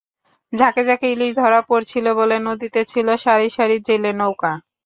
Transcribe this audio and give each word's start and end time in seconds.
ঝাঁকে 0.53 0.81
ঝাঁকে 0.87 1.07
ইলিশ 1.13 1.31
ধরা 1.35 1.59
পড়ছিল 1.69 2.05
বলে 2.19 2.35
নদীতে 2.47 2.81
ছিল 2.91 3.07
সারি 3.23 3.47
সারি 3.49 3.75
জেলেনৌকা। 3.87 4.51